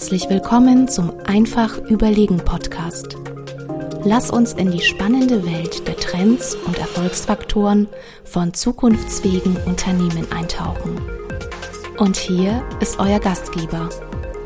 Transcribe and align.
Herzlich 0.00 0.30
willkommen 0.30 0.88
zum 0.88 1.12
Einfach 1.26 1.76
Überlegen 1.76 2.38
Podcast. 2.38 3.18
Lass 4.02 4.30
uns 4.30 4.54
in 4.54 4.70
die 4.70 4.80
spannende 4.80 5.44
Welt 5.44 5.86
der 5.86 5.94
Trends 5.94 6.54
und 6.54 6.78
Erfolgsfaktoren 6.78 7.86
von 8.24 8.54
zukunftsfähigen 8.54 9.58
Unternehmen 9.66 10.26
eintauchen. 10.32 10.98
Und 11.98 12.16
hier 12.16 12.62
ist 12.80 12.98
euer 12.98 13.20
Gastgeber, 13.20 13.90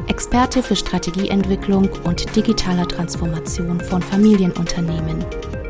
Experte 0.09 0.61
für 0.61 0.75
Strategieentwicklung 0.75 1.89
und 2.03 2.35
digitaler 2.35 2.89
Transformation 2.89 3.81
von 3.81 4.03
Familienunternehmen, 4.03 5.25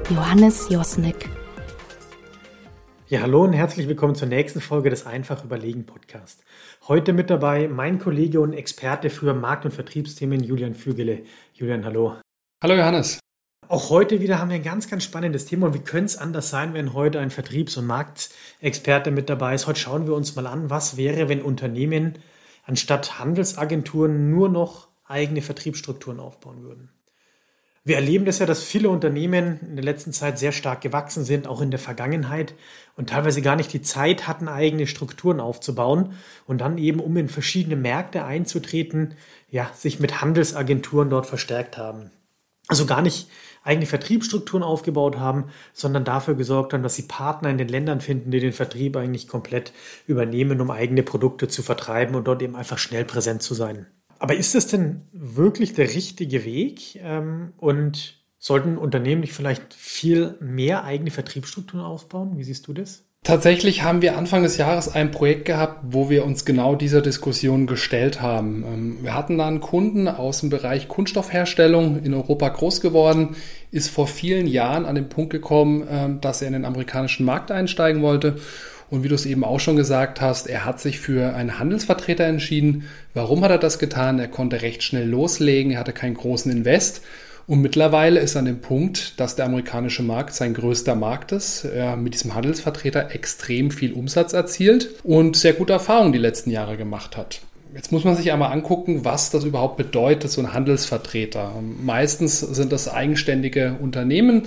Johannes 0.09 0.67
Josnick. 0.71 1.29
Ja, 3.07 3.21
hallo 3.21 3.45
und 3.45 3.53
herzlich 3.53 3.87
willkommen 3.87 4.15
zur 4.15 4.29
nächsten 4.29 4.63
Folge 4.63 4.89
des 4.89 5.05
Einfach 5.05 5.45
Überlegen 5.45 5.85
Podcast. 5.85 6.43
Heute 6.89 7.13
mit 7.13 7.29
dabei 7.29 7.69
mein 7.69 7.99
Kollege 7.99 8.41
und 8.41 8.55
Experte 8.55 9.11
für 9.11 9.35
Markt- 9.35 9.67
und 9.67 9.73
Vertriebsthemen 9.73 10.43
Julian 10.43 10.73
Fügele. 10.73 11.23
Julian, 11.53 11.85
hallo. 11.85 12.17
Hallo 12.63 12.75
Johannes. 12.75 13.21
Auch 13.69 13.91
heute 13.91 14.23
wieder 14.23 14.39
haben 14.39 14.49
wir 14.49 14.57
ein 14.57 14.63
ganz, 14.63 14.89
ganz 14.89 15.05
spannendes 15.05 15.45
Thema 15.45 15.67
und 15.67 15.75
wie 15.75 15.81
könnte 15.81 16.07
es 16.07 16.17
anders 16.17 16.49
sein, 16.49 16.73
wenn 16.73 16.95
heute 16.95 17.21
ein 17.21 17.31
Vertriebs- 17.31 17.77
und 17.77 17.87
Marktexperte 17.87 19.11
mit 19.11 19.29
dabei 19.29 19.55
ist. 19.55 19.67
Heute 19.67 19.81
schauen 19.81 20.07
wir 20.07 20.15
uns 20.15 20.35
mal 20.35 20.47
an, 20.47 20.71
was 20.71 20.97
wäre, 20.97 21.29
wenn 21.29 21.43
Unternehmen 21.43 22.15
anstatt 22.65 23.19
Handelsagenturen 23.19 24.31
nur 24.31 24.49
noch 24.49 24.89
eigene 25.05 25.43
Vertriebsstrukturen 25.43 26.21
aufbauen 26.21 26.63
würden. 26.63 26.89
Wir 27.87 27.97
erleben 27.97 28.25
das 28.25 28.39
ja, 28.39 28.47
dass 28.47 28.63
viele 28.63 28.89
Unternehmen 28.89 29.61
in 29.61 29.77
der 29.77 29.85
letzten 29.85 30.15
Zeit 30.15 30.39
sehr 30.39 30.53
stark 30.53 30.81
gewachsen 30.81 31.23
sind, 31.23 31.47
auch 31.47 31.61
in 31.61 31.71
der 31.71 31.79
Vergangenheit 31.79 32.55
und 32.97 33.11
teilweise 33.11 33.43
gar 33.43 33.57
nicht 33.57 33.75
die 33.75 33.83
Zeit 33.83 34.27
hatten, 34.27 34.49
eigene 34.49 34.87
Strukturen 34.87 35.39
aufzubauen 35.39 36.15
und 36.47 36.63
dann 36.63 36.79
eben, 36.79 36.99
um 36.99 37.15
in 37.19 37.29
verschiedene 37.29 37.77
Märkte 37.77 38.25
einzutreten, 38.25 39.15
ja, 39.51 39.71
sich 39.75 40.01
mit 40.01 40.23
Handelsagenturen 40.23 41.11
dort 41.11 41.27
verstärkt 41.27 41.77
haben. 41.77 42.11
Also 42.69 42.87
gar 42.87 43.03
nicht 43.03 43.29
eigene 43.63 43.85
Vertriebsstrukturen 43.85 44.63
aufgebaut 44.63 45.19
haben, 45.19 45.51
sondern 45.75 46.07
dafür 46.07 46.37
gesorgt 46.37 46.73
haben, 46.73 46.83
dass 46.83 46.95
sie 46.95 47.03
Partner 47.03 47.51
in 47.51 47.59
den 47.59 47.69
Ländern 47.69 48.01
finden, 48.01 48.31
die 48.31 48.41
den 48.41 48.55
Vertrieb 48.55 48.97
eigentlich 48.97 49.29
komplett 49.29 49.75
übernehmen, 50.07 50.63
um 50.63 50.71
eigene 50.71 51.03
Produkte 51.03 51.49
zu 51.49 51.63
vertreiben 51.63 52.15
und 52.15 52.27
dort 52.27 52.41
eben 52.41 52.57
einfach 52.57 52.79
schnell 52.79 53.05
präsent 53.05 53.43
zu 53.43 53.53
sein. 53.53 53.87
Aber 54.19 54.37
ist 54.37 54.55
das 54.55 54.67
denn 54.67 55.03
wirklich 55.13 55.75
der 55.75 55.89
richtige 55.89 56.45
Weg? 56.45 56.97
Ähm, 57.03 57.53
und 57.59 58.23
sollten 58.39 58.77
Unternehmen 58.77 59.23
nicht 59.23 59.33
vielleicht 59.33 59.73
viel 59.73 60.37
mehr 60.41 60.85
eigene 60.85 61.11
Vertriebsstrukturen 61.11 61.85
ausbauen? 61.85 62.37
Wie 62.37 62.45
siehst 62.45 62.67
du 62.67 62.75
das? 62.75 63.05
Tatsächlich 63.23 63.83
haben 63.83 64.03
wir 64.03 64.19
Anfang 64.19 64.43
des 64.43 64.59
Jahres 64.59 64.95
ein 64.95 65.11
Projekt 65.11 65.47
gehabt, 65.47 65.81
wo 65.83 66.11
wir 66.11 66.27
uns 66.27 66.45
genau 66.45 66.75
dieser 66.75 67.01
Diskussion 67.01 67.67
gestellt 67.67 68.21
haben. 68.21 68.65
Ähm, 68.67 68.99
wir 69.01 69.15
hatten 69.15 69.39
da 69.39 69.47
einen 69.47 69.61
Kunden 69.61 70.09
aus 70.09 70.41
dem 70.41 70.51
Bereich 70.51 70.89
Kunststoffherstellung 70.89 72.03
in 72.05 72.13
Europa 72.13 72.51
groß 72.51 72.83
geworden, 72.83 73.35
ist 73.71 73.89
vor 73.89 74.07
vielen 74.07 74.47
Jahren 74.47 74.85
an 74.85 74.95
den 74.95 75.09
Punkt 75.09 75.31
gekommen, 75.31 75.89
ähm, 75.91 76.21
dass 76.21 76.43
er 76.43 76.49
in 76.49 76.53
den 76.53 76.67
amerikanischen 76.67 77.25
Markt 77.25 77.51
einsteigen 77.51 78.03
wollte 78.03 78.37
und 78.91 79.03
wie 79.03 79.09
du 79.09 79.15
es 79.15 79.27
eben 79.27 79.45
auch 79.45 79.61
schon 79.61 79.77
gesagt 79.77 80.21
hast, 80.21 80.47
er 80.47 80.65
hat 80.65 80.81
sich 80.81 81.01
für 81.01 81.35
einen 81.35 81.59
Handelsvertreter 81.59 82.25
entschieden. 82.25 82.85
Warum 83.13 83.43
hat 83.43 83.51
er 83.51 83.59
das 83.59 83.79
getan? 83.79 84.19
Er 84.19 84.29
konnte 84.29 84.63
recht 84.63 84.83
schnell 84.83 85.09
loslegen, 85.09 85.73
er 85.73 85.81
hatte 85.81 85.93
keinen 85.93 86.15
großen 86.15 86.51
Invest. 86.51 87.03
Und 87.47 87.61
mittlerweile 87.61 88.21
ist 88.21 88.37
er 88.37 88.39
an 88.39 88.47
dem 88.47 88.61
Punkt, 88.61 89.21
dass 89.21 89.37
der 89.37 89.45
amerikanische 89.45 90.03
Markt 90.03 90.35
sein 90.35 90.55
größter 90.55 90.95
Markt 90.95 91.33
ist. 91.33 91.65
Er 91.65 91.97
mit 91.97 92.15
diesem 92.15 92.35
Handelsvertreter 92.35 93.15
extrem 93.15 93.71
viel 93.71 93.93
Umsatz 93.93 94.33
erzielt 94.33 94.91
und 95.03 95.37
sehr 95.37 95.53
gute 95.53 95.75
Erfahrungen 95.75 96.13
die 96.13 96.19
letzten 96.19 96.51
Jahre 96.51 96.77
gemacht 96.77 97.17
hat. 97.17 97.41
Jetzt 97.75 97.91
muss 97.91 98.05
man 98.05 98.17
sich 98.17 98.31
einmal 98.31 98.53
angucken, 98.53 99.05
was 99.05 99.31
das 99.31 99.45
überhaupt 99.45 99.77
bedeutet, 99.77 100.31
so 100.31 100.41
ein 100.41 100.55
Handelsvertreter. 100.55 101.53
Meistens 101.83 102.39
sind 102.39 102.71
das 102.71 102.89
eigenständige 102.89 103.77
Unternehmen, 103.81 104.45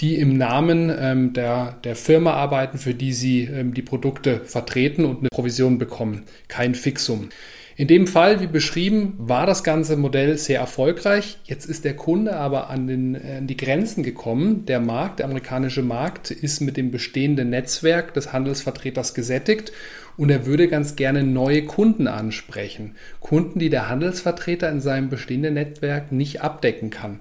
die 0.00 0.16
im 0.16 0.36
Namen 0.36 0.92
ähm, 0.96 1.32
der, 1.32 1.76
der 1.84 1.96
Firma 1.96 2.32
arbeiten, 2.32 2.78
für 2.78 2.94
die 2.94 3.12
sie 3.12 3.44
ähm, 3.44 3.74
die 3.74 3.82
Produkte 3.82 4.40
vertreten 4.44 5.04
und 5.04 5.20
eine 5.20 5.28
Provision 5.28 5.78
bekommen. 5.78 6.24
Kein 6.46 6.74
Fixum. 6.74 7.30
In 7.78 7.86
dem 7.86 8.08
Fall, 8.08 8.40
wie 8.40 8.48
beschrieben, 8.48 9.14
war 9.18 9.46
das 9.46 9.62
ganze 9.62 9.96
Modell 9.96 10.36
sehr 10.36 10.58
erfolgreich. 10.58 11.38
Jetzt 11.44 11.64
ist 11.66 11.84
der 11.84 11.94
Kunde 11.94 12.34
aber 12.34 12.70
an, 12.70 12.88
den, 12.88 13.14
an 13.14 13.46
die 13.46 13.56
Grenzen 13.56 14.02
gekommen. 14.02 14.66
Der 14.66 14.80
Markt, 14.80 15.20
der 15.20 15.26
amerikanische 15.26 15.82
Markt, 15.82 16.32
ist 16.32 16.60
mit 16.60 16.76
dem 16.76 16.90
bestehenden 16.90 17.50
Netzwerk 17.50 18.14
des 18.14 18.32
Handelsvertreters 18.32 19.14
gesättigt 19.14 19.70
und 20.16 20.28
er 20.28 20.44
würde 20.44 20.66
ganz 20.66 20.96
gerne 20.96 21.22
neue 21.22 21.64
Kunden 21.64 22.08
ansprechen. 22.08 22.96
Kunden, 23.20 23.60
die 23.60 23.70
der 23.70 23.88
Handelsvertreter 23.88 24.68
in 24.68 24.80
seinem 24.80 25.08
bestehenden 25.08 25.54
Netzwerk 25.54 26.10
nicht 26.10 26.42
abdecken 26.42 26.90
kann. 26.90 27.20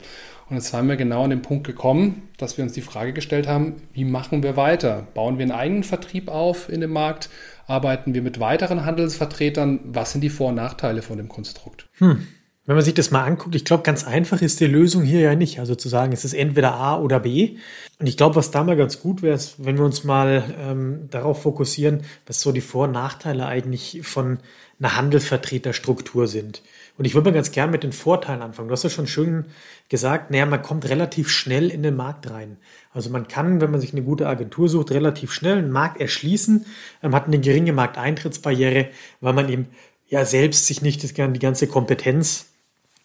Und 0.50 0.56
jetzt 0.56 0.72
waren 0.74 0.88
wir 0.88 0.96
genau 0.96 1.24
an 1.24 1.30
den 1.30 1.42
Punkt 1.42 1.68
gekommen, 1.68 2.30
dass 2.38 2.58
wir 2.58 2.64
uns 2.64 2.74
die 2.74 2.82
Frage 2.82 3.12
gestellt 3.12 3.48
haben, 3.48 3.82
wie 3.94 4.06
machen 4.06 4.44
wir 4.44 4.56
weiter? 4.56 5.08
Bauen 5.14 5.38
wir 5.38 5.44
einen 5.44 5.52
eigenen 5.52 5.84
Vertrieb 5.84 6.30
auf 6.30 6.70
in 6.70 6.80
dem 6.80 6.92
Markt? 6.92 7.30
Arbeiten 7.68 8.14
wir 8.14 8.22
mit 8.22 8.40
weiteren 8.40 8.86
Handelsvertretern? 8.86 9.80
Was 9.84 10.14
sind 10.14 10.22
die 10.22 10.30
Vor- 10.30 10.50
und 10.50 10.56
Nachteile 10.56 11.02
von 11.02 11.18
dem 11.18 11.28
Konstrukt? 11.28 11.90
Hm. 11.98 12.26
Wenn 12.66 12.76
man 12.76 12.84
sich 12.84 12.94
das 12.94 13.12
mal 13.12 13.24
anguckt, 13.24 13.56
ich 13.56 13.64
glaube, 13.64 13.84
ganz 13.84 14.06
einfach 14.06 14.42
ist 14.42 14.60
die 14.60 14.68
Lösung 14.68 15.04
hier 15.04 15.22
ja 15.22 15.36
nicht. 15.36 15.60
Also 15.60 15.76
zu 15.76 15.88
sagen, 15.88 16.12
es 16.12 16.26
ist 16.26 16.34
entweder 16.34 16.74
A 16.76 17.00
oder 17.00 17.22
B. 17.22 17.58
Und 17.98 18.08
ich 18.08 18.18
glaube, 18.18 18.36
was 18.36 18.52
da 18.52 18.64
mal 18.64 18.76
ganz 18.76 19.02
gut 19.02 19.22
wäre, 19.22 19.36
ist, 19.36 19.64
wenn 19.64 19.78
wir 19.78 19.86
uns 19.86 20.04
mal 20.04 20.44
ähm, 20.60 21.08
darauf 21.10 21.42
fokussieren, 21.42 22.02
was 22.26 22.42
so 22.42 22.52
die 22.52 22.62
Vor- 22.62 22.86
und 22.86 22.92
Nachteile 22.92 23.46
eigentlich 23.46 24.02
von 24.04 24.40
einer 24.80 24.98
Handelsvertreterstruktur 24.98 26.28
sind. 26.28 26.62
Und 26.98 27.06
ich 27.06 27.14
würde 27.14 27.30
mal 27.30 27.36
ganz 27.36 27.52
gern 27.52 27.70
mit 27.70 27.84
den 27.84 27.92
Vorteilen 27.92 28.42
anfangen. 28.42 28.70
Du 28.70 28.74
hast 28.74 28.84
ja 28.84 28.90
schon 28.90 29.08
schön 29.08 29.46
gesagt, 29.88 30.32
naja, 30.32 30.46
man 30.46 30.62
kommt 30.62 30.90
relativ 30.90 31.30
schnell 31.30 31.70
in 31.70 31.84
den 31.84 31.96
Markt 31.96 32.30
rein. 32.30 32.58
Also 32.92 33.10
man 33.12 33.28
kann, 33.28 33.62
wenn 33.62 33.70
man 33.70 33.80
sich 33.80 33.94
eine 33.94 34.02
gute 34.02 34.28
Agentur 34.28 34.68
sucht, 34.68 34.92
relativ 34.92 35.32
schnell 35.32 35.60
einen 35.60 35.72
Markt 35.72 36.02
erschließen, 36.02 36.66
man 37.04 37.14
hat 37.14 37.28
eine 37.28 37.40
geringe 37.40 37.74
Markteintrittsbarriere, 37.74 38.90
weil 39.22 39.34
man 39.34 39.50
eben 39.50 39.68
ja 40.08 40.26
selbst 40.26 40.66
sich 40.66 40.82
nicht 40.82 41.04
die 41.04 41.40
ganze 41.40 41.68
Kompetenz 41.68 42.48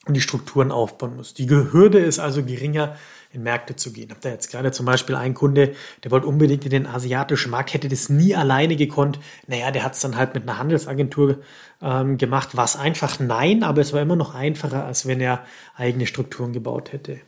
und 0.06 0.14
die 0.14 0.20
Strukturen 0.20 0.72
aufbauen 0.72 1.16
muss. 1.16 1.34
Die 1.34 1.48
Hürde 1.48 1.98
ist 1.98 2.18
also 2.18 2.42
geringer, 2.42 2.96
in 3.32 3.42
Märkte 3.42 3.76
zu 3.76 3.92
gehen. 3.92 4.10
Habt 4.10 4.24
ihr 4.24 4.30
jetzt 4.30 4.50
gerade 4.50 4.72
zum 4.72 4.86
Beispiel 4.86 5.16
einen 5.16 5.34
Kunde, 5.34 5.74
der 6.04 6.10
wollte 6.10 6.26
unbedingt 6.26 6.64
in 6.64 6.70
den 6.70 6.86
asiatischen 6.86 7.50
Markt, 7.50 7.74
hätte 7.74 7.88
das 7.88 8.08
nie 8.08 8.34
alleine 8.34 8.76
gekonnt. 8.76 9.18
Naja, 9.46 9.70
der 9.70 9.84
hat 9.84 9.94
es 9.94 10.00
dann 10.00 10.16
halt 10.16 10.34
mit 10.34 10.44
einer 10.44 10.58
Handelsagentur 10.58 11.38
ähm, 11.80 12.18
gemacht. 12.18 12.50
Es 12.54 12.76
einfach? 12.76 13.18
Nein, 13.20 13.62
aber 13.62 13.80
es 13.80 13.92
war 13.92 14.00
immer 14.00 14.16
noch 14.16 14.34
einfacher, 14.34 14.84
als 14.84 15.06
wenn 15.06 15.20
er 15.20 15.44
eigene 15.76 16.06
Strukturen 16.06 16.52
gebaut 16.52 16.92
hätte. 16.92 17.20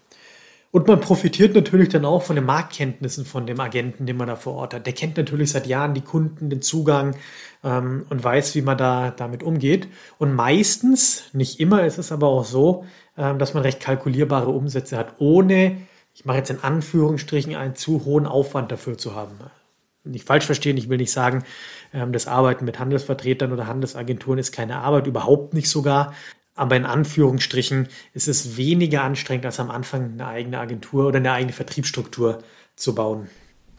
Und 0.74 0.88
man 0.88 0.98
profitiert 0.98 1.54
natürlich 1.54 1.90
dann 1.90 2.04
auch 2.04 2.24
von 2.24 2.34
den 2.34 2.46
Marktkenntnissen 2.46 3.24
von 3.24 3.46
dem 3.46 3.60
Agenten, 3.60 4.06
den 4.06 4.16
man 4.16 4.26
da 4.26 4.34
vor 4.34 4.54
Ort 4.54 4.74
hat. 4.74 4.86
Der 4.86 4.92
kennt 4.92 5.16
natürlich 5.16 5.52
seit 5.52 5.68
Jahren 5.68 5.94
die 5.94 6.00
Kunden, 6.00 6.50
den 6.50 6.62
Zugang 6.62 7.14
ähm, 7.62 8.06
und 8.10 8.24
weiß, 8.24 8.56
wie 8.56 8.62
man 8.62 8.76
da 8.76 9.12
damit 9.12 9.44
umgeht. 9.44 9.86
Und 10.18 10.34
meistens, 10.34 11.30
nicht 11.32 11.60
immer, 11.60 11.84
ist 11.84 11.98
es 11.98 12.10
aber 12.10 12.26
auch 12.26 12.44
so, 12.44 12.84
ähm, 13.16 13.38
dass 13.38 13.54
man 13.54 13.62
recht 13.62 13.78
kalkulierbare 13.78 14.50
Umsätze 14.50 14.98
hat, 14.98 15.14
ohne 15.18 15.76
ich 16.14 16.24
mache 16.24 16.38
jetzt 16.38 16.50
in 16.50 16.62
Anführungsstrichen 16.62 17.54
einen 17.56 17.74
zu 17.74 18.04
hohen 18.04 18.26
Aufwand 18.26 18.70
dafür 18.70 18.96
zu 18.96 19.14
haben. 19.14 19.32
Nicht 20.04 20.26
falsch 20.26 20.46
verstehen, 20.46 20.76
ich 20.76 20.88
will 20.88 20.98
nicht 20.98 21.10
sagen, 21.10 21.44
ähm, 21.92 22.12
das 22.12 22.26
Arbeiten 22.26 22.64
mit 22.64 22.78
Handelsvertretern 22.78 23.52
oder 23.52 23.66
Handelsagenturen 23.66 24.38
ist 24.38 24.52
keine 24.52 24.78
Arbeit, 24.78 25.06
überhaupt 25.06 25.54
nicht 25.54 25.68
sogar. 25.68 26.14
Aber 26.54 26.76
in 26.76 26.84
Anführungsstrichen 26.84 27.88
ist 28.12 28.28
es 28.28 28.56
weniger 28.56 29.02
anstrengend, 29.02 29.46
als 29.46 29.58
am 29.58 29.70
Anfang 29.70 30.12
eine 30.12 30.28
eigene 30.28 30.60
Agentur 30.60 31.08
oder 31.08 31.16
eine 31.16 31.32
eigene 31.32 31.52
Vertriebsstruktur 31.52 32.44
zu 32.76 32.94
bauen. 32.94 33.28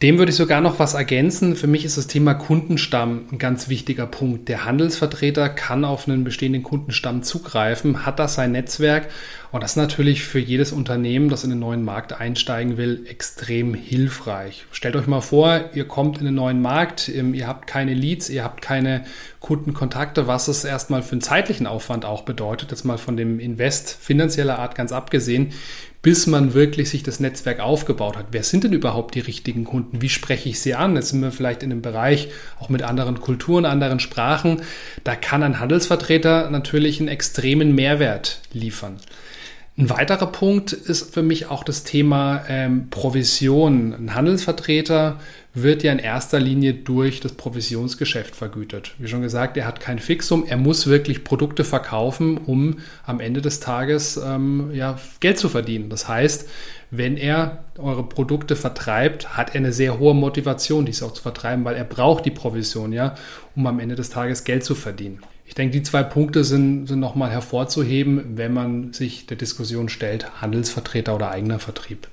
Dem 0.02 0.18
würde 0.18 0.28
ich 0.28 0.36
sogar 0.36 0.60
noch 0.60 0.78
was 0.78 0.92
ergänzen. 0.92 1.56
Für 1.56 1.68
mich 1.68 1.86
ist 1.86 1.96
das 1.96 2.06
Thema 2.06 2.34
Kundenstamm 2.34 3.28
ein 3.32 3.38
ganz 3.38 3.70
wichtiger 3.70 4.06
Punkt. 4.06 4.46
Der 4.50 4.66
Handelsvertreter 4.66 5.48
kann 5.48 5.86
auf 5.86 6.06
einen 6.06 6.22
bestehenden 6.22 6.62
Kundenstamm 6.62 7.22
zugreifen, 7.22 8.04
hat 8.04 8.18
da 8.18 8.28
sein 8.28 8.52
Netzwerk 8.52 9.08
und 9.52 9.62
das 9.62 9.72
ist 9.72 9.76
natürlich 9.76 10.22
für 10.24 10.38
jedes 10.38 10.72
Unternehmen, 10.72 11.28
das 11.28 11.44
in 11.44 11.50
den 11.50 11.58
neuen 11.58 11.84
Markt 11.84 12.20
einsteigen 12.20 12.76
will, 12.76 13.04
extrem 13.08 13.74
hilfreich. 13.74 14.66
Stellt 14.72 14.96
euch 14.96 15.06
mal 15.06 15.20
vor, 15.20 15.70
ihr 15.74 15.86
kommt 15.86 16.18
in 16.18 16.24
den 16.24 16.34
neuen 16.34 16.60
Markt, 16.60 17.08
ähm, 17.08 17.34
ihr 17.34 17.46
habt 17.46 17.66
keine 17.66 17.94
Leads, 17.94 18.28
ihr 18.28 18.44
habt 18.44 18.62
keine 18.62 19.04
Kundenkontakte, 19.40 20.26
was 20.26 20.48
es 20.48 20.64
erstmal 20.64 21.02
für 21.02 21.12
einen 21.12 21.20
zeitlichen 21.20 21.66
Aufwand 21.66 22.04
auch 22.04 22.22
bedeutet, 22.22 22.70
jetzt 22.70 22.84
mal 22.84 22.98
von 22.98 23.16
dem 23.16 23.38
Invest 23.38 23.96
finanzieller 24.00 24.58
Art 24.58 24.74
ganz 24.74 24.92
abgesehen 24.92 25.52
bis 26.06 26.28
man 26.28 26.54
wirklich 26.54 26.88
sich 26.88 27.02
das 27.02 27.18
Netzwerk 27.18 27.58
aufgebaut 27.58 28.16
hat. 28.16 28.26
Wer 28.30 28.44
sind 28.44 28.62
denn 28.62 28.72
überhaupt 28.72 29.16
die 29.16 29.20
richtigen 29.20 29.64
Kunden? 29.64 30.02
Wie 30.02 30.08
spreche 30.08 30.48
ich 30.48 30.60
sie 30.60 30.76
an? 30.76 30.94
Jetzt 30.94 31.08
sind 31.08 31.20
wir 31.20 31.32
vielleicht 31.32 31.64
in 31.64 31.72
einem 31.72 31.82
Bereich 31.82 32.28
auch 32.60 32.68
mit 32.68 32.82
anderen 32.82 33.20
Kulturen, 33.20 33.64
anderen 33.64 33.98
Sprachen. 33.98 34.62
Da 35.02 35.16
kann 35.16 35.42
ein 35.42 35.58
Handelsvertreter 35.58 36.48
natürlich 36.48 37.00
einen 37.00 37.08
extremen 37.08 37.74
Mehrwert 37.74 38.40
liefern. 38.52 38.98
Ein 39.78 39.90
weiterer 39.90 40.28
Punkt 40.28 40.72
ist 40.72 41.12
für 41.12 41.22
mich 41.22 41.50
auch 41.50 41.62
das 41.62 41.84
Thema 41.84 42.44
ähm, 42.48 42.88
Provision. 42.88 43.92
Ein 43.92 44.14
Handelsvertreter 44.14 45.20
wird 45.52 45.82
ja 45.82 45.92
in 45.92 45.98
erster 45.98 46.40
Linie 46.40 46.72
durch 46.72 47.20
das 47.20 47.32
Provisionsgeschäft 47.32 48.34
vergütet. 48.34 48.94
Wie 48.98 49.06
schon 49.06 49.20
gesagt, 49.20 49.58
er 49.58 49.66
hat 49.66 49.80
kein 49.80 49.98
Fixum, 49.98 50.46
er 50.48 50.56
muss 50.56 50.86
wirklich 50.86 51.24
Produkte 51.24 51.62
verkaufen, 51.62 52.38
um 52.38 52.78
am 53.04 53.20
Ende 53.20 53.42
des 53.42 53.60
Tages 53.60 54.16
ähm, 54.16 54.70
ja, 54.72 54.98
Geld 55.20 55.38
zu 55.38 55.50
verdienen. 55.50 55.90
Das 55.90 56.08
heißt, 56.08 56.48
wenn 56.90 57.18
er 57.18 57.64
eure 57.76 58.08
Produkte 58.08 58.56
vertreibt, 58.56 59.36
hat 59.36 59.50
er 59.50 59.56
eine 59.56 59.74
sehr 59.74 59.98
hohe 59.98 60.14
Motivation, 60.14 60.86
dies 60.86 61.02
auch 61.02 61.12
zu 61.12 61.22
vertreiben, 61.22 61.66
weil 61.66 61.76
er 61.76 61.84
braucht 61.84 62.24
die 62.24 62.30
Provision, 62.30 62.94
ja, 62.94 63.14
um 63.54 63.66
am 63.66 63.78
Ende 63.78 63.94
des 63.94 64.08
Tages 64.08 64.44
Geld 64.44 64.64
zu 64.64 64.74
verdienen. 64.74 65.20
Ich 65.46 65.54
denke, 65.54 65.72
die 65.72 65.82
zwei 65.82 66.02
Punkte 66.02 66.44
sind, 66.44 66.86
sind 66.86 67.00
nochmal 67.00 67.30
hervorzuheben, 67.30 68.36
wenn 68.36 68.52
man 68.52 68.92
sich 68.92 69.26
der 69.26 69.36
Diskussion 69.36 69.88
stellt, 69.88 70.42
Handelsvertreter 70.42 71.14
oder 71.14 71.30
eigener 71.30 71.60
Vertrieb. 71.60 72.08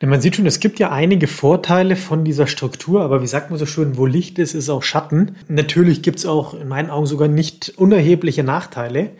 Man 0.00 0.20
sieht 0.20 0.36
schon, 0.36 0.46
es 0.46 0.60
gibt 0.60 0.78
ja 0.78 0.90
einige 0.90 1.26
Vorteile 1.26 1.96
von 1.96 2.24
dieser 2.24 2.46
Struktur, 2.46 3.02
aber 3.02 3.20
wie 3.20 3.26
sagt 3.26 3.50
man 3.50 3.58
so 3.58 3.66
schön, 3.66 3.96
wo 3.96 4.06
Licht 4.06 4.38
ist, 4.38 4.54
ist 4.54 4.70
auch 4.70 4.84
Schatten. 4.84 5.36
Natürlich 5.48 6.02
gibt 6.02 6.20
es 6.20 6.26
auch 6.26 6.54
in 6.54 6.68
meinen 6.68 6.88
Augen 6.88 7.06
sogar 7.06 7.26
nicht 7.26 7.74
unerhebliche 7.76 8.44
Nachteile. 8.44 9.10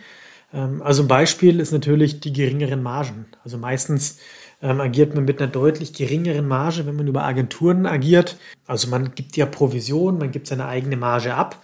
Ähm, 0.53 0.81
also 0.83 1.03
ein 1.03 1.09
Beispiel 1.09 1.59
ist 1.59 1.73
natürlich 1.73 2.21
die 2.21 2.33
geringeren 2.33 2.83
Margen. 2.83 3.27
Also 3.43 3.59
meistens 3.59 4.19
ähm, 4.63 4.81
agiert 4.81 5.17
man 5.17 5.25
mit 5.25 5.43
einer 5.43 5.51
deutlich 5.51 5.93
geringeren 5.93 6.47
Marge, 6.47 6.87
wenn 6.87 6.97
man 6.97 7.09
über 7.09 7.25
Agenturen 7.25 7.85
agiert. 7.85 8.37
Also 8.67 8.89
man 8.89 9.15
gibt 9.17 9.37
ja 9.37 9.47
Provision, 9.47 10.19
man 10.19 10.31
gibt 10.31 10.47
seine 10.47 10.67
eigene 10.67 10.97
Marge 10.97 11.35
ab. 11.35 11.61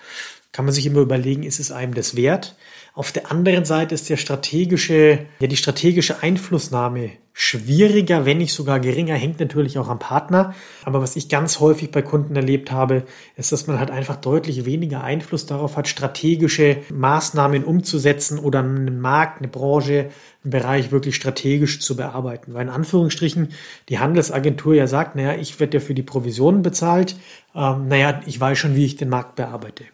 Kann 0.54 0.66
man 0.66 0.72
sich 0.72 0.86
immer 0.86 1.00
überlegen, 1.00 1.42
ist 1.42 1.58
es 1.58 1.72
einem 1.72 1.94
das 1.94 2.14
wert? 2.14 2.54
Auf 2.92 3.10
der 3.10 3.32
anderen 3.32 3.64
Seite 3.64 3.92
ist 3.92 4.08
der 4.08 4.16
strategische, 4.16 5.26
ja, 5.40 5.48
die 5.48 5.56
strategische 5.56 6.22
Einflussnahme 6.22 7.10
schwieriger, 7.36 8.24
wenn 8.24 8.38
nicht 8.38 8.54
sogar 8.54 8.78
geringer, 8.78 9.16
hängt 9.16 9.40
natürlich 9.40 9.76
auch 9.76 9.88
am 9.88 9.98
Partner. 9.98 10.54
Aber 10.84 11.02
was 11.02 11.16
ich 11.16 11.28
ganz 11.28 11.58
häufig 11.58 11.90
bei 11.90 12.00
Kunden 12.00 12.36
erlebt 12.36 12.70
habe, 12.70 13.02
ist, 13.36 13.50
dass 13.50 13.66
man 13.66 13.80
halt 13.80 13.90
einfach 13.90 14.16
deutlich 14.16 14.64
weniger 14.64 15.02
Einfluss 15.02 15.44
darauf 15.44 15.76
hat, 15.76 15.88
strategische 15.88 16.78
Maßnahmen 16.94 17.64
umzusetzen 17.64 18.38
oder 18.38 18.60
einen 18.60 19.00
Markt, 19.00 19.38
eine 19.38 19.48
Branche, 19.48 20.10
einen 20.44 20.50
Bereich 20.52 20.92
wirklich 20.92 21.16
strategisch 21.16 21.80
zu 21.80 21.96
bearbeiten. 21.96 22.54
Weil 22.54 22.62
in 22.62 22.72
Anführungsstrichen 22.72 23.48
die 23.88 23.98
Handelsagentur 23.98 24.76
ja 24.76 24.86
sagt, 24.86 25.16
naja, 25.16 25.34
ich 25.34 25.58
werde 25.58 25.78
ja 25.78 25.84
für 25.84 25.94
die 25.94 26.04
Provisionen 26.04 26.62
bezahlt, 26.62 27.16
ähm, 27.56 27.88
naja, 27.88 28.20
ich 28.26 28.38
weiß 28.38 28.56
schon, 28.56 28.76
wie 28.76 28.84
ich 28.84 28.94
den 28.94 29.08
Markt 29.08 29.34
bearbeite. 29.34 29.84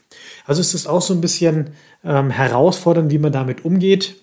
Also 0.44 0.60
ist 0.60 0.74
es 0.74 0.86
auch 0.86 1.00
so 1.00 1.14
ein 1.14 1.22
bisschen 1.22 1.70
ähm, 2.04 2.28
herausfordernd, 2.28 3.10
wie 3.10 3.18
man 3.18 3.32
damit 3.32 3.64
umgeht. 3.64 4.16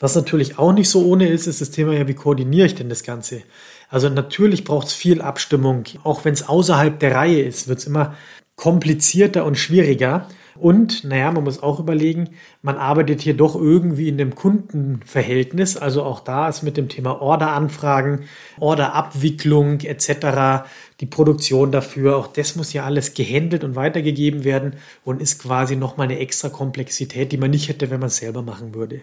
Was 0.00 0.14
natürlich 0.16 0.58
auch 0.58 0.72
nicht 0.72 0.88
so 0.88 1.04
ohne 1.04 1.28
ist, 1.28 1.46
ist 1.46 1.60
das 1.60 1.70
Thema 1.70 1.92
ja, 1.92 2.08
wie 2.08 2.14
koordiniere 2.14 2.66
ich 2.66 2.74
denn 2.74 2.88
das 2.88 3.02
Ganze? 3.02 3.42
Also 3.90 4.08
natürlich 4.08 4.64
braucht 4.64 4.86
es 4.86 4.94
viel 4.94 5.20
Abstimmung. 5.20 5.84
Auch 6.04 6.24
wenn 6.24 6.32
es 6.32 6.48
außerhalb 6.48 6.98
der 6.98 7.14
Reihe 7.14 7.42
ist, 7.42 7.68
wird 7.68 7.80
es 7.80 7.86
immer 7.86 8.14
komplizierter 8.56 9.44
und 9.44 9.58
schwieriger. 9.58 10.26
Und, 10.58 11.04
naja, 11.04 11.30
man 11.30 11.44
muss 11.44 11.62
auch 11.62 11.80
überlegen, 11.80 12.30
man 12.62 12.76
arbeitet 12.76 13.20
hier 13.20 13.34
doch 13.34 13.54
irgendwie 13.54 14.08
in 14.08 14.16
dem 14.16 14.34
Kundenverhältnis. 14.34 15.76
Also 15.76 16.02
auch 16.02 16.20
da 16.20 16.48
ist 16.48 16.62
mit 16.62 16.78
dem 16.78 16.88
Thema 16.88 17.20
Orderanfragen, 17.20 18.24
Orderabwicklung 18.58 19.80
etc. 19.80 20.66
die 21.00 21.06
Produktion 21.06 21.72
dafür, 21.72 22.16
auch 22.16 22.26
das 22.26 22.56
muss 22.56 22.72
ja 22.72 22.84
alles 22.84 23.12
gehandelt 23.12 23.64
und 23.64 23.76
weitergegeben 23.76 24.44
werden 24.44 24.76
und 25.04 25.20
ist 25.20 25.42
quasi 25.42 25.76
nochmal 25.76 26.08
eine 26.08 26.18
extra 26.18 26.48
Komplexität, 26.48 27.32
die 27.32 27.38
man 27.38 27.50
nicht 27.50 27.68
hätte, 27.68 27.90
wenn 27.90 28.00
man 28.00 28.08
es 28.08 28.16
selber 28.16 28.42
machen 28.42 28.74
würde. 28.74 29.02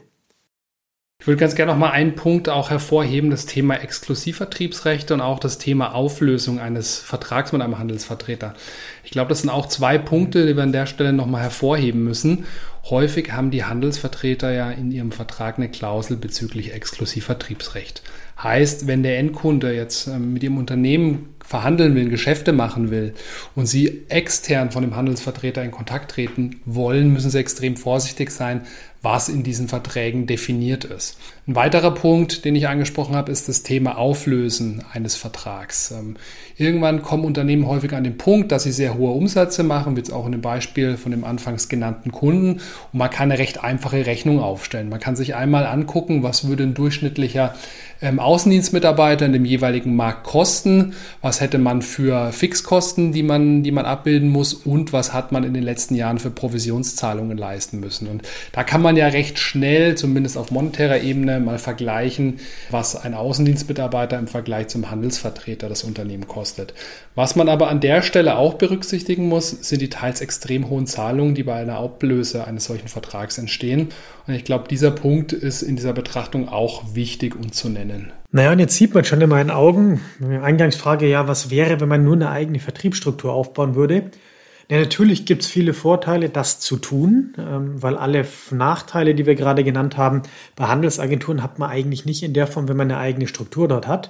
Ich 1.28 1.30
würde 1.30 1.42
ganz 1.42 1.56
gerne 1.56 1.74
noch 1.74 1.78
mal 1.78 1.90
einen 1.90 2.16
Punkt 2.16 2.48
auch 2.48 2.70
hervorheben, 2.70 3.32
das 3.32 3.46
Thema 3.46 3.76
Exklusivvertriebsrechte 3.76 5.14
und 5.14 5.20
auch 5.20 5.40
das 5.40 5.58
Thema 5.58 5.94
Auflösung 5.94 6.58
eines 6.58 7.00
Vertrags 7.00 7.52
mit 7.52 7.62
einem 7.62 7.78
Handelsvertreter. 7.78 8.54
Ich 9.04 9.12
glaube, 9.12 9.28
das 9.28 9.42
sind 9.42 9.50
auch 9.50 9.66
zwei 9.66 9.98
Punkte, 9.98 10.48
die 10.48 10.56
wir 10.56 10.64
an 10.64 10.72
der 10.72 10.86
Stelle 10.86 11.12
noch 11.12 11.26
mal 11.26 11.42
hervorheben 11.42 12.02
müssen. 12.02 12.46
Häufig 12.90 13.34
haben 13.34 13.52
die 13.52 13.66
Handelsvertreter 13.66 14.54
ja 14.54 14.72
in 14.72 14.90
ihrem 14.90 15.12
Vertrag 15.12 15.58
eine 15.58 15.68
Klausel 15.68 16.16
bezüglich 16.16 16.72
Exklusivvertriebsrecht. 16.74 18.04
Heißt, 18.42 18.88
wenn 18.88 19.04
der 19.04 19.18
Endkunde 19.20 19.74
jetzt 19.74 20.08
ähm, 20.08 20.32
mit 20.32 20.44
ihrem 20.44 20.58
Unternehmen 20.58 21.36
verhandeln 21.44 21.96
will, 21.96 22.08
Geschäfte 22.08 22.54
machen 22.54 22.90
will 22.90 23.14
und 23.56 23.66
sie 23.66 24.06
extern 24.08 24.72
von 24.72 24.84
dem 24.84 24.96
Handelsvertreter 24.96 25.64
in 25.64 25.72
Kontakt 25.72 26.12
treten 26.12 26.62
wollen, 26.64 27.12
müssen 27.12 27.32
sie 27.32 27.40
extrem 27.40 27.76
vorsichtig 27.76 28.32
sein, 28.32 28.62
was 29.02 29.30
in 29.30 29.44
diesen 29.44 29.68
Verträgen 29.68 30.28
definiert 30.28 30.84
ist. 30.84 31.18
Ein 31.48 31.56
weiterer 31.56 31.92
Punkt, 31.92 32.44
den 32.44 32.56
ich 32.56 32.68
angesprochen 32.68 33.16
habe, 33.16 33.32
ist 33.32 33.48
das 33.48 33.64
Thema 33.64 33.98
Auflösen 33.98 34.84
eines 34.92 35.16
Vertrags. 35.16 35.92
Ähm, 35.92 36.18
irgendwann 36.58 37.02
kommen 37.02 37.24
Unternehmen 37.24 37.68
häufig 37.68 37.94
an 37.94 38.04
den 38.04 38.18
Punkt, 38.18 38.52
dass 38.52 38.64
sie 38.64 38.74
sehr 38.74 38.98
hohe 38.98 39.12
Umsätze 39.12 39.64
machen, 39.64 39.96
wie 39.96 40.00
jetzt 40.00 40.12
auch 40.12 40.26
in 40.26 40.34
dem 40.34 40.42
Beispiel 40.42 40.98
von 40.98 41.12
dem 41.12 41.24
anfangs 41.24 41.70
genannten 41.70 42.12
Kunden. 42.12 42.60
Und 42.92 43.00
man 43.00 43.10
kann 43.10 43.32
eine 43.32 43.40
recht 43.40 43.64
einfache 43.64 44.06
Rechnung 44.06 44.42
aufstellen. 44.42 44.90
Man 44.90 45.00
kann 45.00 45.16
sich 45.16 45.36
einmal 45.36 45.66
angucken, 45.66 46.22
was 46.22 46.48
würde 46.48 46.64
ein 46.64 46.74
durchschnittlicher 46.74 47.56
ähm, 48.02 48.20
Außendienstmitarbeiter 48.20 49.26
in 49.26 49.34
dem 49.34 49.46
jeweiligen 49.46 49.96
Markt 49.96 50.24
kosten, 50.24 50.94
was 51.22 51.42
hätte 51.42 51.58
man 51.58 51.82
für 51.82 52.32
Fixkosten, 52.32 53.12
die 53.12 53.24
man, 53.24 53.64
die 53.64 53.72
man 53.72 53.86
abbilden 53.86 54.30
muss 54.30 54.54
und 54.54 54.94
was 54.94 55.14
hat 55.14 55.32
man 55.32 55.44
in 55.44 55.54
den 55.54 55.64
letzten 55.64 55.96
Jahren 55.96 56.20
für 56.20 56.30
Provisionszahlungen 56.30 57.38
leisten 57.38 57.80
müssen. 57.80 58.08
Und 58.08 58.24
da 58.52 58.64
kann 58.64 58.82
man 58.82 58.87
ja 58.96 59.08
recht 59.08 59.40
schnell, 59.40 59.96
zumindest 59.96 60.38
auf 60.38 60.52
monetärer 60.52 61.02
Ebene, 61.02 61.40
mal 61.40 61.58
vergleichen, 61.58 62.40
was 62.70 62.96
ein 62.96 63.14
Außendienstmitarbeiter 63.14 64.18
im 64.18 64.28
Vergleich 64.28 64.68
zum 64.68 64.90
Handelsvertreter 64.90 65.68
das 65.68 65.84
Unternehmen 65.84 66.28
kostet. 66.28 66.74
Was 67.16 67.36
man 67.36 67.50
aber 67.50 67.70
an 67.70 67.82
der 67.82 68.02
Stelle 68.04 68.38
auch 68.38 68.54
berücksichtigen 68.54 69.28
muss, 69.28 69.50
sind 69.50 69.82
die 69.82 69.90
teils 69.90 70.22
extrem 70.22 70.70
hohen 70.70 70.88
Zahlungen, 70.88 71.36
die 71.36 71.44
bei 71.44 71.56
einer 71.56 71.80
Ablöse 71.80 72.46
eines 72.46 72.66
solchen 72.66 72.88
Vertrags 72.88 73.38
entstehen. 73.38 73.90
Und 74.28 74.36
ich 74.36 74.46
glaube, 74.46 74.68
dieser 74.70 74.92
Punkt 74.92 75.34
ist 75.34 75.64
in 75.64 75.76
dieser 75.76 75.94
Betrachtung 75.94 76.48
auch 76.48 76.96
wichtig 76.96 77.36
und 77.36 77.56
zu 77.56 77.70
nennen. 77.70 78.12
Naja, 78.32 78.52
und 78.52 78.60
jetzt 78.60 78.76
sieht 78.76 78.94
man 78.94 79.04
schon 79.04 79.22
in 79.22 79.30
meinen 79.30 79.50
Augen, 79.50 80.02
Eingangsfrage, 80.22 81.08
ja, 81.08 81.28
was 81.28 81.50
wäre, 81.50 81.80
wenn 81.80 81.90
man 81.90 82.04
nur 82.04 82.16
eine 82.16 82.30
eigene 82.30 82.60
Vertriebsstruktur 82.60 83.34
aufbauen 83.34 83.76
würde? 83.76 84.12
Ja, 84.70 84.80
natürlich 84.80 85.26
gibt 85.26 85.44
es 85.44 85.48
viele 85.48 85.74
Vorteile, 85.74 86.30
das 86.30 86.60
zu 86.60 86.76
tun, 86.76 87.34
ähm, 87.38 87.82
weil 87.82 87.96
alle 87.96 88.28
Nachteile, 88.52 89.16
die 89.16 89.26
wir 89.26 89.36
gerade 89.36 89.64
genannt 89.64 89.96
haben, 89.96 90.24
bei 90.58 90.66
Handelsagenturen 90.66 91.42
hat 91.42 91.58
man 91.58 91.70
eigentlich 91.70 92.06
nicht 92.06 92.22
in 92.22 92.34
der 92.34 92.48
Form, 92.48 92.68
wenn 92.68 92.76
man 92.76 92.92
eine 92.92 93.00
eigene 93.00 93.28
Struktur 93.28 93.70
dort 93.70 93.88
hat. 93.88 94.10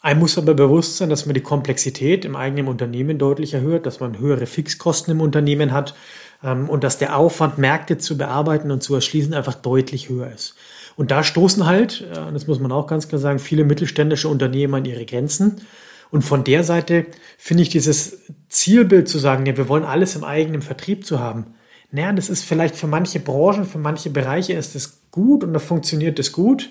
Einem 0.00 0.20
muss 0.20 0.38
aber 0.38 0.54
bewusst 0.54 0.98
sein, 0.98 1.10
dass 1.10 1.26
man 1.26 1.34
die 1.34 1.40
Komplexität 1.40 2.24
im 2.24 2.36
eigenen 2.36 2.68
Unternehmen 2.68 3.18
deutlich 3.18 3.54
erhöht, 3.54 3.86
dass 3.86 3.98
man 3.98 4.20
höhere 4.20 4.46
Fixkosten 4.46 5.10
im 5.12 5.20
Unternehmen 5.20 5.72
hat 5.72 5.96
ähm, 6.44 6.68
und 6.68 6.84
dass 6.84 6.98
der 6.98 7.16
Aufwand, 7.16 7.58
Märkte 7.58 7.98
zu 7.98 8.16
bearbeiten 8.16 8.70
und 8.70 8.84
zu 8.84 8.94
erschließen, 8.94 9.34
einfach 9.34 9.54
deutlich 9.54 10.08
höher 10.08 10.30
ist. 10.32 10.54
Und 10.94 11.10
da 11.10 11.24
stoßen 11.24 11.66
halt, 11.66 12.06
äh, 12.12 12.32
das 12.32 12.46
muss 12.46 12.60
man 12.60 12.70
auch 12.70 12.86
ganz 12.86 13.08
klar 13.08 13.20
sagen, 13.20 13.40
viele 13.40 13.64
mittelständische 13.64 14.28
Unternehmen 14.28 14.74
an 14.74 14.84
ihre 14.84 15.04
Grenzen. 15.04 15.62
Und 16.10 16.22
von 16.22 16.44
der 16.44 16.64
Seite 16.64 17.06
finde 17.36 17.62
ich 17.62 17.68
dieses 17.68 18.20
Zielbild 18.48 19.08
zu 19.08 19.18
sagen, 19.18 19.46
ja, 19.46 19.56
wir 19.56 19.68
wollen 19.68 19.84
alles 19.84 20.16
im 20.16 20.24
eigenen 20.24 20.62
Vertrieb 20.62 21.04
zu 21.04 21.20
haben. 21.20 21.54
Naja, 21.90 22.12
das 22.12 22.28
ist 22.28 22.44
vielleicht 22.44 22.76
für 22.76 22.86
manche 22.86 23.20
Branchen, 23.20 23.64
für 23.64 23.78
manche 23.78 24.10
Bereiche 24.10 24.52
ist 24.52 24.74
es 24.74 25.00
gut 25.10 25.42
und 25.44 25.52
da 25.52 25.58
funktioniert 25.58 26.18
es 26.18 26.32
gut. 26.32 26.70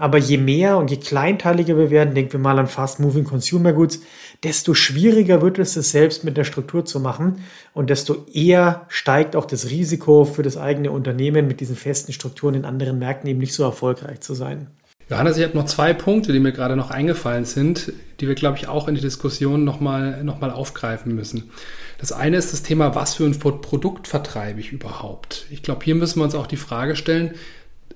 Aber 0.00 0.18
je 0.18 0.38
mehr 0.38 0.78
und 0.78 0.92
je 0.92 0.96
kleinteiliger 0.96 1.76
wir 1.76 1.90
werden, 1.90 2.14
denken 2.14 2.34
wir 2.34 2.38
mal 2.38 2.58
an 2.58 2.68
Fast 2.68 3.00
Moving 3.00 3.24
Consumer 3.24 3.72
Goods, 3.72 4.00
desto 4.44 4.72
schwieriger 4.72 5.42
wird 5.42 5.58
es, 5.58 5.74
es 5.76 5.90
selbst 5.90 6.22
mit 6.22 6.36
der 6.36 6.44
Struktur 6.44 6.84
zu 6.84 7.00
machen 7.00 7.40
und 7.74 7.90
desto 7.90 8.24
eher 8.32 8.86
steigt 8.88 9.34
auch 9.34 9.44
das 9.44 9.70
Risiko 9.70 10.24
für 10.24 10.44
das 10.44 10.56
eigene 10.56 10.92
Unternehmen 10.92 11.48
mit 11.48 11.58
diesen 11.58 11.74
festen 11.74 12.12
Strukturen 12.12 12.54
in 12.54 12.64
anderen 12.64 13.00
Märkten 13.00 13.28
eben 13.28 13.40
nicht 13.40 13.54
so 13.54 13.64
erfolgreich 13.64 14.20
zu 14.20 14.34
sein. 14.34 14.68
Johannes, 15.10 15.38
ich 15.38 15.44
habe 15.44 15.56
noch 15.56 15.64
zwei 15.64 15.94
Punkte, 15.94 16.32
die 16.32 16.38
mir 16.38 16.52
gerade 16.52 16.76
noch 16.76 16.90
eingefallen 16.90 17.46
sind, 17.46 17.92
die 18.20 18.28
wir, 18.28 18.34
glaube 18.34 18.58
ich, 18.58 18.68
auch 18.68 18.88
in 18.88 18.94
die 18.94 19.00
Diskussion 19.00 19.64
nochmal 19.64 20.22
noch 20.22 20.40
mal 20.40 20.50
aufgreifen 20.50 21.14
müssen. 21.14 21.50
Das 21.98 22.12
eine 22.12 22.36
ist 22.36 22.52
das 22.52 22.62
Thema, 22.62 22.94
was 22.94 23.14
für 23.14 23.24
ein 23.24 23.38
Produkt 23.38 24.06
vertreibe 24.06 24.60
ich 24.60 24.70
überhaupt? 24.70 25.46
Ich 25.50 25.62
glaube, 25.62 25.84
hier 25.84 25.94
müssen 25.94 26.20
wir 26.20 26.24
uns 26.24 26.34
auch 26.34 26.46
die 26.46 26.58
Frage 26.58 26.94
stellen, 26.94 27.34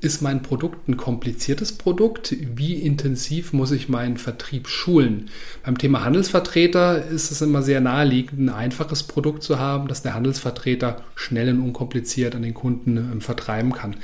ist 0.02 0.20
mein 0.20 0.42
Produkt 0.42 0.88
ein 0.88 0.96
kompliziertes 0.96 1.70
Produkt? 1.72 2.34
Wie 2.56 2.74
intensiv 2.74 3.52
muss 3.52 3.70
ich 3.70 3.88
meinen 3.88 4.16
Vertrieb 4.16 4.66
schulen? 4.66 5.30
Beim 5.64 5.78
Thema 5.78 6.04
Handelsvertreter 6.04 7.06
ist 7.06 7.30
es 7.30 7.40
immer 7.40 7.62
sehr 7.62 7.80
naheliegend, 7.80 8.40
ein 8.40 8.48
einfaches 8.48 9.04
Produkt 9.04 9.44
zu 9.44 9.60
haben, 9.60 9.86
das 9.86 10.02
der 10.02 10.14
Handelsvertreter 10.14 11.04
schnell 11.14 11.50
und 11.50 11.60
unkompliziert 11.60 12.34
an 12.34 12.42
den 12.42 12.52
Kunden 12.52 12.96
ähm, 12.96 13.20
vertreiben 13.20 13.72
kann. 13.72 13.96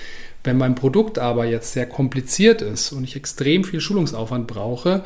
Wenn 0.44 0.56
mein 0.56 0.76
Produkt 0.76 1.18
aber 1.18 1.46
jetzt 1.46 1.72
sehr 1.72 1.86
kompliziert 1.86 2.62
ist 2.62 2.92
und 2.92 3.02
ich 3.02 3.16
extrem 3.16 3.64
viel 3.64 3.80
Schulungsaufwand 3.80 4.46
brauche, 4.46 5.02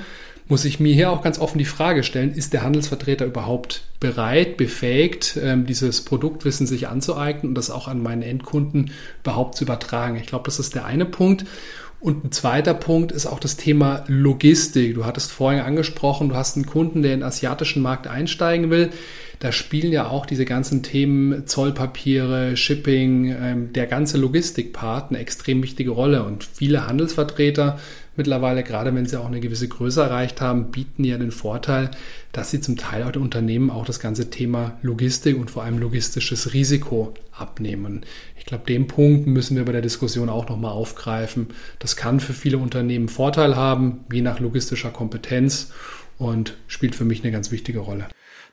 muss 0.52 0.66
ich 0.66 0.80
mir 0.80 0.92
hier 0.92 1.10
auch 1.10 1.22
ganz 1.22 1.38
offen 1.38 1.56
die 1.56 1.64
Frage 1.64 2.02
stellen, 2.02 2.34
ist 2.34 2.52
der 2.52 2.62
Handelsvertreter 2.62 3.24
überhaupt 3.24 3.84
bereit, 4.00 4.58
befähigt, 4.58 5.38
ähm, 5.42 5.64
dieses 5.64 6.02
Produktwissen 6.02 6.66
sich 6.66 6.88
anzueignen 6.88 7.48
und 7.48 7.54
das 7.54 7.70
auch 7.70 7.88
an 7.88 8.02
meinen 8.02 8.20
Endkunden 8.20 8.90
überhaupt 9.22 9.56
zu 9.56 9.64
übertragen? 9.64 10.16
Ich 10.16 10.26
glaube, 10.26 10.44
das 10.44 10.58
ist 10.58 10.74
der 10.74 10.84
eine 10.84 11.06
Punkt. 11.06 11.46
Und 12.00 12.22
ein 12.22 12.32
zweiter 12.32 12.74
Punkt 12.74 13.12
ist 13.12 13.24
auch 13.24 13.40
das 13.40 13.56
Thema 13.56 14.04
Logistik. 14.08 14.94
Du 14.94 15.06
hattest 15.06 15.32
vorhin 15.32 15.62
angesprochen, 15.62 16.28
du 16.28 16.34
hast 16.34 16.56
einen 16.56 16.66
Kunden, 16.66 17.00
der 17.00 17.14
in 17.14 17.20
den 17.20 17.26
asiatischen 17.26 17.80
Markt 17.80 18.06
einsteigen 18.06 18.68
will. 18.68 18.90
Da 19.38 19.52
spielen 19.52 19.90
ja 19.90 20.08
auch 20.08 20.26
diese 20.26 20.44
ganzen 20.44 20.82
Themen 20.82 21.46
Zollpapiere, 21.46 22.58
Shipping, 22.58 23.34
ähm, 23.40 23.72
der 23.72 23.86
ganze 23.86 24.18
Logistikpart 24.18 25.08
eine 25.08 25.18
extrem 25.18 25.62
wichtige 25.62 25.92
Rolle. 25.92 26.24
Und 26.24 26.44
viele 26.44 26.86
Handelsvertreter 26.86 27.78
mittlerweile, 28.16 28.62
gerade 28.62 28.94
wenn 28.94 29.06
sie 29.06 29.18
auch 29.18 29.26
eine 29.26 29.40
gewisse 29.40 29.68
Größe 29.68 30.02
erreicht 30.02 30.40
haben, 30.40 30.70
bieten 30.70 31.04
ja 31.04 31.18
den 31.18 31.32
Vorteil, 31.32 31.90
dass 32.32 32.50
sie 32.50 32.60
zum 32.60 32.76
Teil 32.76 33.02
auch 33.02 33.12
den 33.12 33.22
Unternehmen 33.22 33.70
auch 33.70 33.84
das 33.84 34.00
ganze 34.00 34.30
Thema 34.30 34.78
Logistik 34.82 35.38
und 35.38 35.50
vor 35.50 35.62
allem 35.62 35.78
logistisches 35.78 36.52
Risiko 36.52 37.14
abnehmen. 37.32 38.04
Ich 38.38 38.46
glaube, 38.46 38.64
den 38.66 38.86
Punkt 38.88 39.26
müssen 39.26 39.56
wir 39.56 39.64
bei 39.64 39.72
der 39.72 39.82
Diskussion 39.82 40.28
auch 40.28 40.48
nochmal 40.48 40.72
aufgreifen. 40.72 41.48
Das 41.78 41.96
kann 41.96 42.20
für 42.20 42.32
viele 42.32 42.58
Unternehmen 42.58 43.08
Vorteil 43.08 43.56
haben, 43.56 44.04
je 44.12 44.22
nach 44.22 44.40
logistischer 44.40 44.90
Kompetenz 44.90 45.72
und 46.18 46.56
spielt 46.66 46.94
für 46.94 47.04
mich 47.04 47.22
eine 47.22 47.32
ganz 47.32 47.50
wichtige 47.50 47.80
Rolle. 47.80 48.08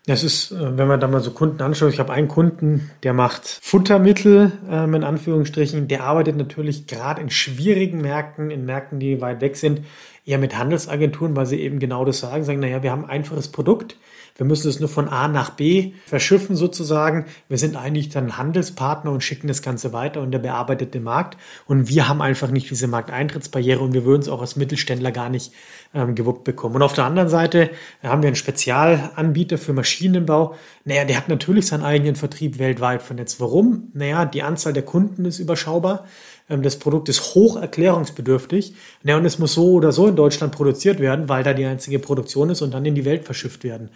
Das 0.09 0.23
ist, 0.23 0.51
äh, 0.51 0.75
wenn 0.75 0.87
man 0.87 0.99
da 0.99 1.07
mal 1.07 1.21
so 1.21 1.29
Kunden 1.29 1.61
anschaut, 1.61 1.93
ich 1.93 1.99
habe 1.99 2.11
einen 2.11 2.27
Kunden, 2.27 2.89
der 3.03 3.13
macht 3.13 3.45
Futtermittel 3.45 4.51
ähm, 4.67 4.95
in 4.95 5.03
Anführungsstrichen, 5.03 5.87
der 5.87 6.03
arbeitet 6.03 6.35
natürlich 6.35 6.87
gerade 6.87 7.21
in 7.21 7.29
schwierigen 7.29 8.01
Märkten, 8.01 8.49
in 8.49 8.65
Märkten, 8.65 8.99
die 8.99 9.21
weit 9.21 9.39
weg 9.41 9.55
sind, 9.55 9.81
eher 10.25 10.39
mit 10.39 10.57
Handelsagenturen, 10.57 11.35
weil 11.35 11.45
sie 11.45 11.59
eben 11.61 11.77
genau 11.77 12.05
das 12.05 12.21
sagen, 12.21 12.43
sagen, 12.43 12.59
naja, 12.59 12.81
wir 12.81 12.91
haben 12.91 13.03
ein 13.03 13.11
einfaches 13.11 13.49
Produkt, 13.49 13.97
wir 14.39 14.45
müssen 14.45 14.69
es 14.69 14.79
nur 14.79 14.87
von 14.87 15.09
A 15.09 15.27
nach 15.27 15.49
B 15.49 15.91
verschiffen 16.05 16.55
sozusagen. 16.55 17.25
Wir 17.49 17.57
sind 17.57 17.75
eigentlich 17.75 18.07
dann 18.07 18.37
Handelspartner 18.37 19.11
und 19.11 19.21
schicken 19.21 19.49
das 19.49 19.61
Ganze 19.61 19.91
weiter 19.91 20.21
und 20.21 20.31
der 20.31 20.39
bearbeitet 20.39 20.93
den 20.93 21.03
Markt. 21.03 21.37
Und 21.65 21.89
wir 21.89 22.07
haben 22.07 22.21
einfach 22.21 22.49
nicht 22.49 22.69
diese 22.69 22.87
Markteintrittsbarriere 22.87 23.81
und 23.81 23.93
wir 23.93 24.05
würden 24.05 24.21
es 24.21 24.29
auch 24.29 24.39
als 24.39 24.55
Mittelständler 24.55 25.11
gar 25.11 25.27
nicht 25.27 25.51
ähm, 25.93 26.15
gewuppt 26.15 26.45
bekommen. 26.45 26.75
Und 26.75 26.83
auf 26.83 26.93
der 26.93 27.03
anderen 27.03 27.27
Seite 27.27 27.69
haben 28.01 28.21
wir 28.21 28.27
einen 28.27 28.37
Spezialanbieter 28.37 29.57
für 29.57 29.73
Maschinenbau. 29.73 30.55
Naja, 30.85 31.03
der 31.03 31.17
hat 31.17 31.27
natürlich 31.27 31.67
seinen 31.67 31.83
eigenen 31.83 32.15
Vertrieb 32.15 32.59
weltweit 32.59 33.01
vernetzt. 33.01 33.41
Warum? 33.41 33.89
Naja, 33.93 34.23
die 34.23 34.41
Anzahl 34.41 34.71
der 34.71 34.83
Kunden 34.83 35.25
ist 35.25 35.39
überschaubar. 35.39 36.05
Ähm, 36.49 36.63
das 36.63 36.77
Produkt 36.77 37.09
ist 37.09 37.35
hoch 37.35 37.57
erklärungsbedürftig. 37.57 38.73
Ja, 39.03 39.17
und 39.17 39.25
es 39.25 39.39
muss 39.39 39.53
so 39.53 39.73
oder 39.73 39.91
so 39.91 40.07
in 40.07 40.15
Deutschland 40.15 40.53
produziert 40.53 40.99
werden, 40.99 41.29
weil 41.29 41.43
da 41.43 41.53
die 41.53 41.65
einzige 41.65 41.99
Produktion 41.99 42.49
ist 42.49 42.61
und 42.61 42.73
dann 42.73 42.85
in 42.85 42.95
die 42.95 43.05
Welt 43.05 43.25
verschifft 43.25 43.63
werden. 43.63 43.89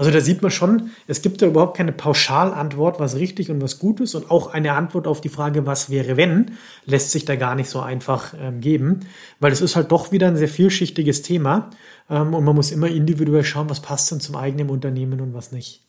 Also 0.00 0.12
da 0.12 0.20
sieht 0.22 0.40
man 0.40 0.50
schon, 0.50 0.92
es 1.08 1.20
gibt 1.20 1.42
da 1.42 1.46
überhaupt 1.46 1.76
keine 1.76 1.92
Pauschalantwort, 1.92 2.98
was 2.98 3.16
richtig 3.16 3.50
und 3.50 3.60
was 3.60 3.78
gut 3.78 4.00
ist. 4.00 4.14
Und 4.14 4.30
auch 4.30 4.50
eine 4.50 4.72
Antwort 4.72 5.06
auf 5.06 5.20
die 5.20 5.28
Frage, 5.28 5.66
was 5.66 5.90
wäre 5.90 6.16
wenn, 6.16 6.52
lässt 6.86 7.10
sich 7.10 7.26
da 7.26 7.36
gar 7.36 7.54
nicht 7.54 7.68
so 7.68 7.80
einfach 7.80 8.32
ähm, 8.40 8.62
geben. 8.62 9.00
Weil 9.40 9.52
es 9.52 9.60
ist 9.60 9.76
halt 9.76 9.92
doch 9.92 10.10
wieder 10.10 10.28
ein 10.28 10.38
sehr 10.38 10.48
vielschichtiges 10.48 11.20
Thema. 11.20 11.68
Ähm, 12.08 12.32
und 12.32 12.44
man 12.44 12.56
muss 12.56 12.72
immer 12.72 12.88
individuell 12.88 13.44
schauen, 13.44 13.68
was 13.68 13.82
passt 13.82 14.10
denn 14.10 14.20
zum 14.20 14.36
eigenen 14.36 14.70
Unternehmen 14.70 15.20
und 15.20 15.34
was 15.34 15.52
nicht. 15.52 15.82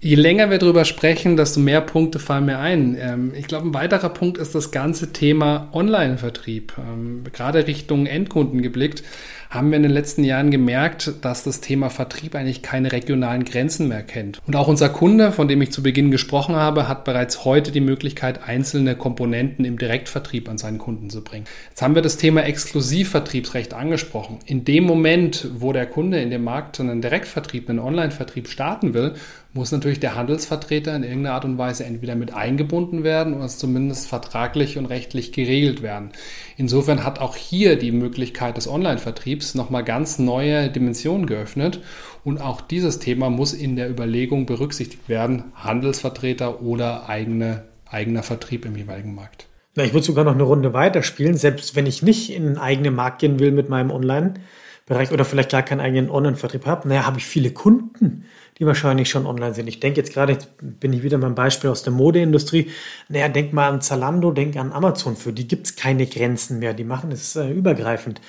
Je 0.00 0.14
länger 0.14 0.48
wir 0.48 0.56
darüber 0.56 0.86
sprechen, 0.86 1.36
desto 1.36 1.60
mehr 1.60 1.82
Punkte 1.82 2.18
fallen 2.18 2.46
mir 2.46 2.60
ein. 2.60 2.96
Ähm, 2.98 3.34
ich 3.36 3.46
glaube, 3.46 3.68
ein 3.68 3.74
weiterer 3.74 4.08
Punkt 4.08 4.38
ist 4.38 4.54
das 4.54 4.70
ganze 4.70 5.12
Thema 5.12 5.68
Online-Vertrieb. 5.74 6.72
Ähm, 6.78 7.24
gerade 7.30 7.66
Richtung 7.66 8.06
Endkunden 8.06 8.62
geblickt, 8.62 9.02
haben 9.50 9.70
wir 9.70 9.76
in 9.76 9.82
den 9.82 9.90
letzten 9.90 10.22
Jahren 10.22 10.52
gemerkt, 10.52 11.12
dass 11.22 11.42
das 11.42 11.60
Thema 11.60 11.90
Vertrieb 11.90 12.36
eigentlich 12.36 12.62
keine 12.62 12.92
regionalen 12.92 13.44
Grenzen 13.44 13.88
mehr 13.88 14.04
kennt. 14.04 14.40
Und 14.46 14.54
auch 14.54 14.68
unser 14.68 14.88
Kunde, 14.88 15.32
von 15.32 15.48
dem 15.48 15.60
ich 15.60 15.72
zu 15.72 15.82
Beginn 15.82 16.12
gesprochen 16.12 16.54
habe, 16.54 16.86
hat 16.86 17.04
bereits 17.04 17.44
heute 17.44 17.72
die 17.72 17.80
Möglichkeit, 17.80 18.48
einzelne 18.48 18.94
Komponenten 18.94 19.64
im 19.64 19.76
Direktvertrieb 19.76 20.48
an 20.48 20.56
seinen 20.56 20.78
Kunden 20.78 21.10
zu 21.10 21.24
bringen. 21.24 21.46
Jetzt 21.68 21.82
haben 21.82 21.96
wir 21.96 22.02
das 22.02 22.16
Thema 22.16 22.44
Exklusivvertriebsrecht 22.44 23.74
angesprochen. 23.74 24.38
In 24.46 24.64
dem 24.64 24.84
Moment, 24.84 25.48
wo 25.56 25.72
der 25.72 25.86
Kunde 25.86 26.20
in 26.20 26.30
dem 26.30 26.44
Markt 26.44 26.78
einen 26.78 27.02
Direktvertrieb, 27.02 27.68
einen 27.68 27.80
Online-Vertrieb 27.80 28.46
starten 28.46 28.94
will, 28.94 29.14
muss 29.52 29.72
natürlich 29.72 29.98
der 29.98 30.14
Handelsvertreter 30.14 30.94
in 30.94 31.02
irgendeiner 31.02 31.34
Art 31.34 31.44
und 31.44 31.58
Weise 31.58 31.84
entweder 31.84 32.14
mit 32.14 32.32
eingebunden 32.32 33.02
werden 33.02 33.34
oder 33.34 33.48
zumindest 33.48 34.06
vertraglich 34.06 34.78
und 34.78 34.86
rechtlich 34.86 35.32
geregelt 35.32 35.82
werden. 35.82 36.10
Insofern 36.56 37.04
hat 37.04 37.18
auch 37.18 37.34
hier 37.34 37.76
die 37.76 37.90
Möglichkeit 37.90 38.56
des 38.56 38.68
Online-Vertriebs 38.68 39.39
nochmal 39.54 39.84
ganz 39.84 40.18
neue 40.18 40.70
Dimensionen 40.70 41.26
geöffnet. 41.26 41.80
Und 42.24 42.40
auch 42.40 42.60
dieses 42.60 42.98
Thema 42.98 43.30
muss 43.30 43.52
in 43.52 43.76
der 43.76 43.90
Überlegung 43.90 44.46
berücksichtigt 44.46 45.08
werden, 45.08 45.44
Handelsvertreter 45.54 46.62
oder 46.62 47.08
eigene, 47.08 47.64
eigener 47.88 48.22
Vertrieb 48.22 48.64
im 48.64 48.76
jeweiligen 48.76 49.14
Markt. 49.14 49.46
Na, 49.76 49.84
ich 49.84 49.92
würde 49.92 50.06
sogar 50.06 50.24
noch 50.24 50.34
eine 50.34 50.42
Runde 50.42 50.72
weiterspielen, 50.72 51.36
selbst 51.36 51.76
wenn 51.76 51.86
ich 51.86 52.02
nicht 52.02 52.30
in 52.30 52.46
einen 52.46 52.58
eigenen 52.58 52.94
Markt 52.94 53.20
gehen 53.20 53.38
will 53.38 53.52
mit 53.52 53.68
meinem 53.68 53.90
Online-Bereich 53.90 55.12
oder 55.12 55.24
vielleicht 55.24 55.50
gar 55.50 55.62
keinen 55.62 55.80
eigenen 55.80 56.10
Online-Vertrieb 56.10 56.66
habe, 56.66 56.88
naja, 56.88 57.06
habe 57.06 57.18
ich 57.18 57.24
viele 57.24 57.52
Kunden 57.52 58.24
die 58.60 58.66
wahrscheinlich 58.66 59.08
schon 59.08 59.24
online 59.26 59.54
sind. 59.54 59.66
Ich 59.68 59.80
denke 59.80 60.00
jetzt 60.00 60.12
gerade, 60.12 60.36
bin 60.60 60.92
ich 60.92 61.02
wieder 61.02 61.16
beim 61.16 61.34
Beispiel 61.34 61.70
aus 61.70 61.82
der 61.82 61.94
Modeindustrie. 61.94 62.70
Naja, 63.08 63.28
denk 63.28 63.54
mal 63.54 63.70
an 63.70 63.80
Zalando, 63.80 64.32
denk 64.32 64.56
an 64.56 64.72
Amazon. 64.72 65.16
Für 65.16 65.32
die 65.32 65.48
gibt 65.48 65.66
es 65.66 65.76
keine 65.76 66.06
Grenzen 66.06 66.58
mehr. 66.58 66.74
Die 66.74 66.84
machen 66.84 67.10
es 67.10 67.36
äh, 67.36 67.48
übergreifend. 67.48 68.20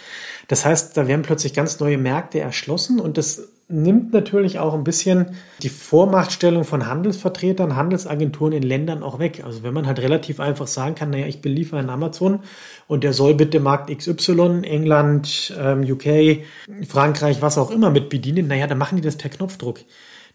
Das 0.47 0.65
heißt, 0.65 0.95
da 0.95 1.07
werden 1.07 1.23
plötzlich 1.23 1.53
ganz 1.53 1.81
neue 1.81 1.97
Märkte 1.97 2.39
erschlossen 2.39 3.01
und 3.01 3.17
das 3.17 3.49
nimmt 3.67 4.13
natürlich 4.13 4.59
auch 4.59 4.73
ein 4.73 4.83
bisschen 4.83 5.37
die 5.61 5.69
Vormachtstellung 5.69 6.63
von 6.63 6.87
Handelsvertretern, 6.87 7.75
Handelsagenturen 7.75 8.53
in 8.53 8.63
Ländern 8.63 9.03
auch 9.03 9.19
weg. 9.19 9.43
Also 9.45 9.63
wenn 9.63 9.73
man 9.73 9.87
halt 9.87 9.99
relativ 9.99 10.39
einfach 10.39 10.67
sagen 10.67 10.95
kann, 10.95 11.09
naja, 11.09 11.25
ich 11.25 11.41
beliefere 11.41 11.79
in 11.79 11.89
Amazon 11.89 12.39
und 12.87 13.03
der 13.03 13.13
soll 13.13 13.33
bitte 13.33 13.59
Markt 13.59 13.89
XY, 13.95 14.61
England, 14.63 15.53
ähm, 15.57 15.83
UK, 15.83 16.45
Frankreich, 16.87 17.41
was 17.41 17.57
auch 17.57 17.71
immer 17.71 17.89
mit 17.89 18.09
bedienen, 18.09 18.47
naja, 18.47 18.67
dann 18.67 18.77
machen 18.77 18.97
die 18.97 19.01
das 19.01 19.17
per 19.17 19.29
Knopfdruck. 19.29 19.79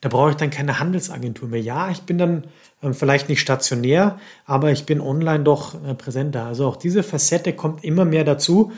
Da 0.00 0.08
brauche 0.08 0.30
ich 0.30 0.36
dann 0.36 0.50
keine 0.50 0.78
Handelsagentur 0.78 1.48
mehr. 1.48 1.60
Ja, 1.60 1.90
ich 1.90 2.02
bin 2.02 2.18
dann 2.18 2.44
äh, 2.82 2.92
vielleicht 2.92 3.28
nicht 3.28 3.40
stationär, 3.40 4.18
aber 4.44 4.70
ich 4.70 4.84
bin 4.86 5.00
online 5.00 5.44
doch 5.44 5.74
äh, 5.84 5.94
präsenter. 5.94 6.46
Also 6.46 6.66
auch 6.66 6.76
diese 6.76 7.02
Facette 7.02 7.52
kommt 7.52 7.84
immer 7.84 8.04
mehr 8.04 8.24
dazu 8.24 8.72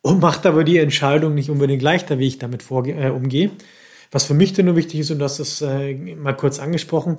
und 0.00 0.20
macht 0.20 0.46
aber 0.46 0.64
die 0.64 0.78
Entscheidung 0.78 1.34
nicht 1.34 1.50
unbedingt 1.50 1.82
leichter, 1.82 2.18
wie 2.18 2.26
ich 2.26 2.38
damit 2.38 2.64
äh, 2.70 3.10
umgehe. 3.10 3.50
Was 4.10 4.24
für 4.24 4.34
mich 4.34 4.52
denn 4.52 4.66
nur 4.66 4.76
wichtig 4.76 5.00
ist, 5.00 5.10
und 5.10 5.18
das 5.18 5.40
ist 5.40 5.62
äh, 5.62 5.94
mal 5.94 6.36
kurz 6.36 6.58
angesprochen, 6.58 7.18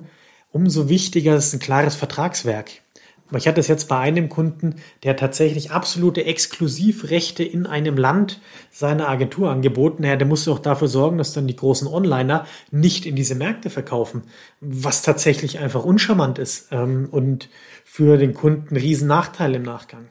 umso 0.52 0.88
wichtiger 0.88 1.34
ist 1.36 1.52
ein 1.52 1.58
klares 1.58 1.96
Vertragswerk. 1.96 2.83
Ich 3.32 3.48
hatte 3.48 3.60
es 3.60 3.68
jetzt 3.68 3.88
bei 3.88 3.98
einem 3.98 4.28
Kunden, 4.28 4.76
der 5.02 5.16
tatsächlich 5.16 5.70
absolute 5.70 6.24
Exklusivrechte 6.24 7.42
in 7.42 7.66
einem 7.66 7.96
Land 7.96 8.40
seiner 8.70 9.08
Agentur 9.08 9.50
angeboten 9.50 10.06
hat. 10.06 10.20
Der 10.20 10.28
musste 10.28 10.52
auch 10.52 10.58
dafür 10.58 10.88
sorgen, 10.88 11.16
dass 11.16 11.32
dann 11.32 11.46
die 11.46 11.56
großen 11.56 11.88
Onliner 11.88 12.46
nicht 12.70 13.06
in 13.06 13.16
diese 13.16 13.34
Märkte 13.34 13.70
verkaufen, 13.70 14.22
was 14.60 15.02
tatsächlich 15.02 15.58
einfach 15.58 15.84
uncharmant 15.84 16.38
ist 16.38 16.68
ähm, 16.70 17.08
und 17.10 17.48
für 17.84 18.18
den 18.18 18.34
Kunden 18.34 18.76
riesen 18.76 19.08
Nachteil 19.08 19.54
im 19.54 19.62
Nachgang. 19.62 20.08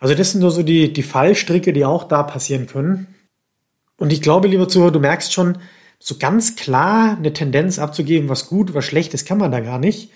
Also 0.00 0.14
das 0.14 0.32
sind 0.32 0.40
nur 0.40 0.50
so 0.50 0.64
die, 0.64 0.92
die 0.92 1.04
Fallstricke, 1.04 1.72
die 1.72 1.84
auch 1.84 2.04
da 2.04 2.24
passieren 2.24 2.66
können. 2.66 3.14
Und 3.98 4.12
ich 4.12 4.20
glaube, 4.20 4.48
lieber 4.48 4.68
Zuhörer, 4.68 4.90
du 4.90 4.98
merkst 4.98 5.32
schon, 5.32 5.58
so 6.00 6.16
ganz 6.18 6.56
klar 6.56 7.16
eine 7.16 7.32
Tendenz 7.32 7.78
abzugeben, 7.78 8.28
was 8.28 8.48
gut, 8.48 8.74
was 8.74 8.84
schlecht 8.84 9.14
ist, 9.14 9.24
kann 9.24 9.38
man 9.38 9.52
da 9.52 9.60
gar 9.60 9.78
nicht. 9.78 10.10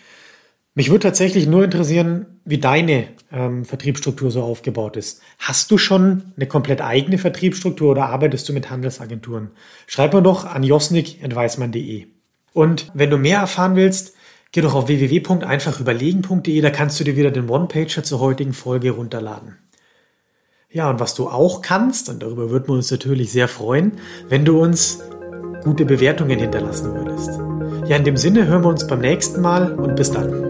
Mich 0.77 0.91
würde 0.91 1.05
tatsächlich 1.05 1.47
nur 1.47 1.65
interessieren, 1.65 2.27
wie 2.45 2.59
deine 2.59 3.09
ähm, 3.33 3.65
Vertriebsstruktur 3.65 4.31
so 4.31 4.43
aufgebaut 4.43 4.99
ist. 4.99 5.23
Hast 5.39 5.71
du 5.71 5.79
schon 5.79 6.35
eine 6.37 6.47
komplett 6.47 6.83
eigene 6.83 7.17
Vertriebsstruktur 7.17 7.93
oder 7.93 8.11
arbeitest 8.11 8.47
du 8.47 8.53
mit 8.53 8.69
Handelsagenturen? 8.69 9.53
Schreib 9.87 10.13
mir 10.13 10.21
doch 10.21 10.45
an 10.45 10.63
josnik.weismann.de. 10.63 12.09
Und 12.53 12.91
wenn 12.93 13.09
du 13.09 13.17
mehr 13.17 13.39
erfahren 13.39 13.75
willst, 13.75 14.17
geh 14.53 14.61
doch 14.61 14.75
auf 14.75 14.87
www.einfachüberlegen.de, 14.89 16.61
da 16.61 16.69
kannst 16.69 17.01
du 17.01 17.05
dir 17.05 17.17
wieder 17.17 17.31
den 17.31 17.49
One-Pager 17.49 18.03
zur 18.03 18.21
heutigen 18.21 18.53
Folge 18.53 18.91
runterladen. 18.91 19.57
Ja, 20.71 20.91
und 20.91 21.01
was 21.01 21.15
du 21.15 21.31
auch 21.31 21.63
kannst, 21.63 22.11
und 22.11 22.23
darüber 22.23 22.51
würden 22.51 22.69
wir 22.69 22.75
uns 22.75 22.91
natürlich 22.91 23.33
sehr 23.33 23.49
freuen, 23.49 23.93
wenn 24.29 24.45
du 24.45 24.61
uns 24.61 25.01
gute 25.65 25.87
Bewertungen 25.87 26.39
hinterlassen 26.39 26.93
würdest. 26.93 27.31
Ja, 27.89 27.97
in 27.97 28.05
dem 28.05 28.19
Sinne 28.19 28.47
hören 28.47 28.63
wir 28.63 28.69
uns 28.69 28.87
beim 28.87 29.01
nächsten 29.01 29.41
Mal 29.41 29.73
und 29.73 29.97
bis 29.97 30.11
dann. 30.11 30.46